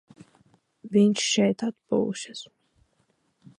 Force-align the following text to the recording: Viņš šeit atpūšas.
Viņš 0.95 1.25
šeit 1.33 1.65
atpūšas. 1.69 2.43